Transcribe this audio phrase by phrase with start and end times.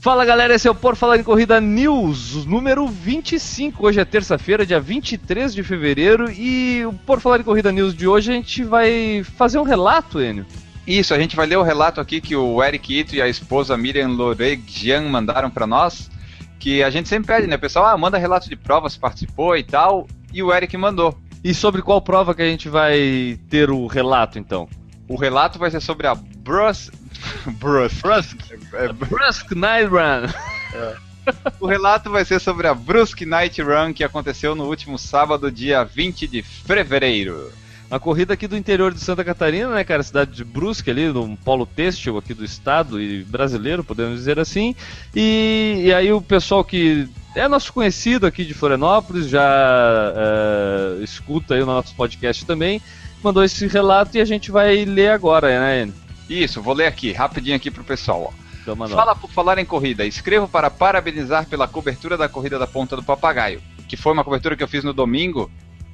[0.00, 3.86] Fala galera, esse é o Por Falar em Corrida News, número 25.
[3.86, 8.08] Hoje é terça-feira, dia 23 de fevereiro, e o Por Falar em Corrida News de
[8.08, 10.46] hoje a gente vai fazer um relato, Enio.
[10.86, 13.76] Isso, a gente vai ler o relato aqui que o Eric Ito e a esposa
[13.76, 16.10] Miriam Loregian mandaram para nós,
[16.58, 17.84] que a gente sempre pede, né, pessoal?
[17.84, 21.14] Ah, manda relato de provas, participou e tal, e o Eric mandou.
[21.44, 24.66] E sobre qual prova que a gente vai ter o relato, então?
[25.06, 26.90] O relato vai ser sobre a Brus...
[27.58, 28.02] Brusque.
[28.02, 28.58] Brusque.
[28.72, 28.92] É, é...
[28.92, 30.28] Brusque Night Run.
[30.74, 30.96] É.
[31.60, 35.84] O relato vai ser sobre a Brusque Night Run que aconteceu no último sábado, dia
[35.84, 37.52] 20 de fevereiro.
[37.90, 40.00] Uma corrida aqui do interior de Santa Catarina, né, cara?
[40.02, 44.76] Cidade de Brusque, ali, no polo têxtil aqui do estado e brasileiro, podemos dizer assim.
[45.14, 49.42] E, e aí o pessoal que é nosso conhecido aqui de Florianópolis, já
[50.14, 52.80] é, escuta aí o nosso podcast também,
[53.24, 55.92] mandou esse relato e a gente vai ler agora, né?
[56.30, 58.32] Isso, vou ler aqui, rapidinho aqui pro pessoal.
[58.32, 58.86] Ó.
[58.86, 60.06] Fala por falar em corrida.
[60.06, 64.56] Escrevo para parabenizar pela cobertura da corrida da Ponta do Papagaio, que foi uma cobertura
[64.56, 65.50] que eu fiz no domingo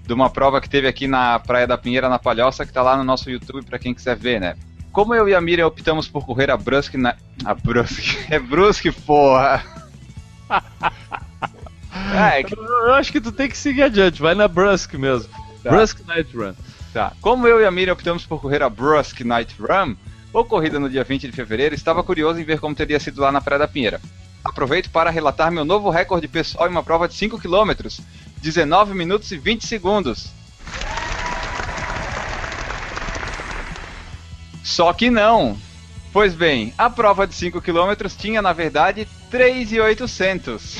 [0.07, 2.99] de uma prova que teve aqui na Praia da Pinheira, na Palhoça, que tá lá
[2.99, 4.57] no nosso YouTube para quem quiser ver, né?
[4.93, 7.17] Como eu e a Miriam optamos por correr a Brusque na...
[7.43, 8.19] A Brusque...
[8.31, 9.65] É Brusque, porra!
[12.15, 12.55] é, que...
[12.55, 15.33] Eu acho que tu tem que seguir adiante, vai na Brusque mesmo.
[15.63, 15.71] Tá.
[15.71, 16.55] Brusque Night Run.
[16.93, 17.13] Tá.
[17.23, 19.97] Como eu e a Miriam optamos por correr a Brusque Night Run,
[20.41, 23.41] ocorrida no dia 20 de fevereiro, estava curioso em ver como teria sido lá na
[23.41, 24.01] Praia da Pinheira.
[24.45, 27.73] Aproveito para relatar meu novo recorde pessoal em uma prova de 5 km,
[28.43, 30.29] 19 minutos e 20 segundos.
[34.63, 35.57] Só que não.
[36.13, 40.79] Pois bem, a prova de 5 km tinha na verdade 3,800.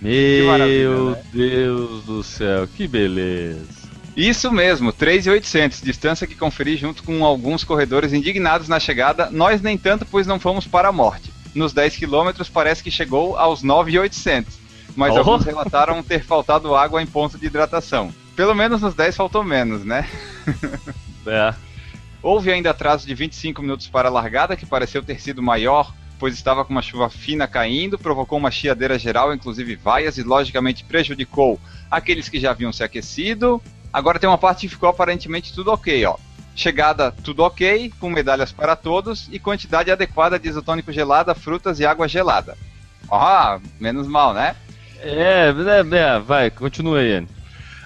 [0.00, 1.22] Meu né?
[1.32, 3.83] Deus do céu, que beleza.
[4.16, 9.76] Isso mesmo, 3,800, distância que conferi junto com alguns corredores indignados na chegada, nós nem
[9.76, 11.32] tanto, pois não fomos para a morte.
[11.54, 14.56] Nos 10 quilômetros parece que chegou aos 9,800,
[14.94, 15.18] mas oh.
[15.18, 18.14] alguns relataram ter faltado água em ponto de hidratação.
[18.36, 20.08] Pelo menos nos 10 faltou menos, né?
[21.26, 21.54] é.
[22.22, 26.34] Houve ainda atraso de 25 minutos para a largada, que pareceu ter sido maior, pois
[26.34, 31.60] estava com uma chuva fina caindo, provocou uma chiadeira geral, inclusive vaias, e logicamente prejudicou
[31.90, 33.60] aqueles que já haviam se aquecido,
[33.94, 36.16] Agora tem uma parte que ficou aparentemente tudo ok, ó.
[36.56, 41.86] Chegada tudo ok, com medalhas para todos e quantidade adequada de isotônico gelada, frutas e
[41.86, 42.58] água gelada.
[43.08, 44.56] Ah, menos mal, né?
[44.98, 47.26] É, é, é vai, continue aí.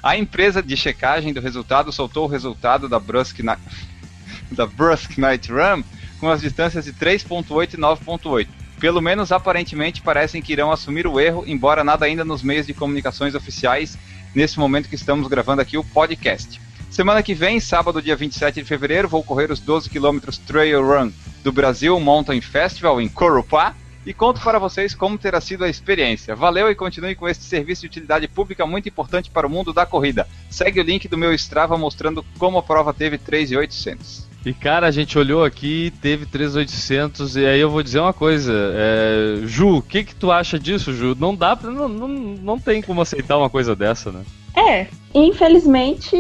[0.02, 3.58] A empresa de checagem do resultado soltou o resultado da Brusque, na...
[4.50, 5.82] da Brusque Night Run
[6.19, 8.48] com as distâncias de 3.8 e 9.8.
[8.80, 12.72] Pelo menos aparentemente parecem que irão assumir o erro, embora nada ainda nos meios de
[12.72, 13.98] comunicações oficiais
[14.34, 16.60] nesse momento que estamos gravando aqui o podcast.
[16.90, 21.12] Semana que vem, sábado, dia 27 de fevereiro, vou correr os 12 km Trail Run
[21.44, 23.74] do Brasil Mountain Festival em Corupá
[24.06, 26.34] e conto para vocês como terá sido a experiência.
[26.34, 29.84] Valeu e continue com este serviço de utilidade pública muito importante para o mundo da
[29.84, 30.26] corrida.
[30.48, 34.27] Segue o link do meu Strava mostrando como a prova teve 3,800.
[34.47, 38.53] E cara, a gente olhou aqui, teve 3,800 e aí eu vou dizer uma coisa,
[38.75, 39.47] é...
[39.47, 41.16] Ju, o que que tu acha disso, Ju?
[41.19, 44.25] Não dá, pra, não, não, não tem como aceitar uma coisa dessa, né?
[44.56, 46.16] É, infelizmente,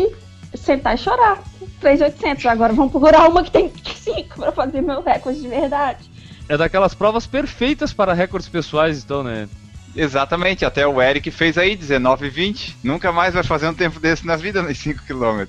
[0.54, 1.42] sentar e chorar.
[1.80, 6.10] 3,800, agora vamos procurar uma que tem 5 para fazer meu recorde de verdade.
[6.48, 9.48] É daquelas provas perfeitas para recordes pessoais, então, né?
[9.94, 12.74] Exatamente, até o Eric fez aí 19,20.
[12.82, 15.46] Nunca mais vai fazer um tempo desse na vida nos 5 km.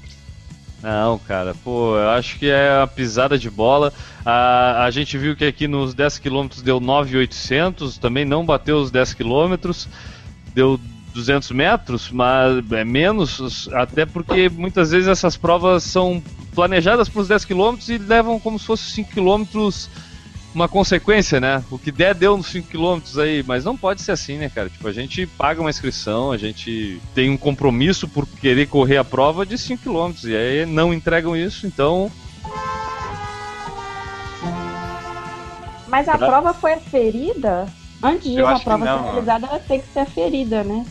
[0.82, 3.92] Não, cara, pô, eu acho que é uma pisada de bola.
[4.26, 8.90] A, a gente viu que aqui nos 10 km deu 9,800, também não bateu os
[8.90, 9.56] 10 km,
[10.54, 10.80] deu
[11.14, 16.24] 200 metros, mas é menos, até porque muitas vezes essas provas são
[16.56, 19.44] planejadas para os 10 km e levam como se fosse 5 km
[20.54, 21.64] uma consequência, né?
[21.70, 24.70] O que der, deu nos 5 km aí, mas não pode ser assim, né, cara?
[24.70, 29.04] Tipo, a gente paga uma inscrição, a gente tem um compromisso por querer correr a
[29.04, 32.12] prova de 5 km, e aí não entregam isso, então.
[35.88, 36.28] Mas a pra...
[36.28, 37.68] prova foi aferida?
[38.02, 40.86] Antes de Eu uma prova ser realizada, ela tem que ser aferida, né?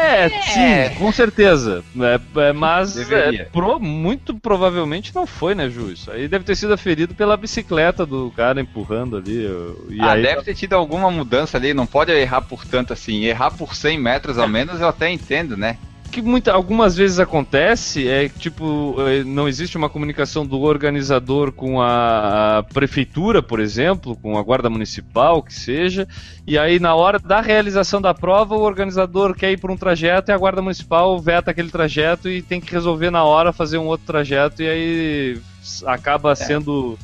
[0.00, 1.84] É, é, sim, com certeza.
[2.00, 5.92] É, é, mas é, pro, muito provavelmente não foi, né, Ju?
[5.92, 9.46] Isso aí deve ter sido aferido pela bicicleta do cara empurrando ali.
[10.00, 10.22] ah, aí...
[10.22, 11.74] deve ter tido alguma mudança ali.
[11.74, 13.24] Não pode errar por tanto assim.
[13.24, 15.76] Errar por 100 metros ao menos eu até entendo, né?
[16.10, 21.80] Que muita, algumas vezes acontece é tipo é, não existe uma comunicação do organizador com
[21.80, 26.06] a, prefeitura, por exemplo, com a guarda municipal, que seja,
[26.46, 30.30] e aí na hora da realização da prova o organizador quer ir por um trajeto
[30.30, 33.86] e a guarda municipal veta aquele trajeto e tem que resolver na hora fazer um
[33.86, 35.40] outro trajeto e aí
[35.86, 36.34] acaba é.
[36.34, 36.98] sendo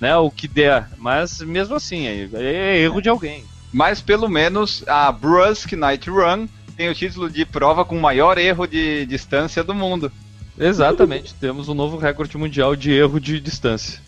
[0.00, 3.44] né, o que der, mas mesmo assim, é, é erro de alguém.
[3.72, 6.46] Mas pelo menos a Brusque Night Run
[6.76, 10.12] tem o título de prova com o maior erro de distância do mundo.
[10.58, 14.00] Exatamente, temos um novo recorde mundial de erro de distância.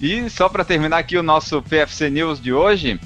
[0.00, 2.98] e só para terminar aqui o nosso PFC News de hoje,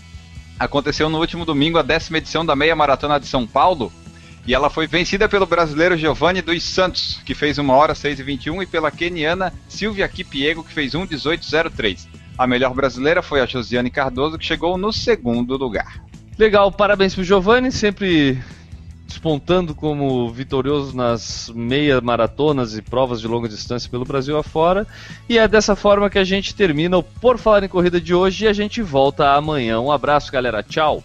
[0.58, 3.93] aconteceu no último domingo a décima edição da Meia Maratona de São Paulo.
[4.47, 8.23] E ela foi vencida pelo brasileiro Giovanni dos Santos, que fez 1 hora 6 e
[8.23, 12.08] 21, e pela keniana Silvia Kipiego, que fez 1 1803.
[12.38, 16.09] A melhor brasileira foi a Josiane Cardoso, que chegou no segundo lugar.
[16.40, 18.42] Legal, parabéns pro Giovanni, sempre
[19.06, 24.87] despontando como vitorioso nas meia maratonas e provas de longa distância pelo Brasil afora.
[25.28, 28.46] E é dessa forma que a gente termina o Por Falar em Corrida de hoje
[28.46, 29.81] e a gente volta amanhã.
[29.81, 30.62] Um abraço, galera.
[30.62, 31.04] Tchau.